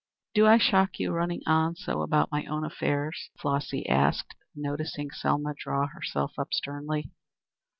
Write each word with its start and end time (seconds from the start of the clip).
Do 0.33 0.47
I 0.47 0.57
shock 0.57 0.97
you 0.97 1.11
running 1.11 1.43
on 1.45 1.75
so 1.75 2.01
about 2.01 2.31
my 2.31 2.43
own 2.47 2.63
affairs?" 2.65 3.29
Flossy 3.39 3.87
asked, 3.87 4.33
noticing 4.55 5.11
Selma 5.11 5.53
draw 5.55 5.85
herself 5.89 6.31
up 6.39 6.55
sternly. 6.55 7.11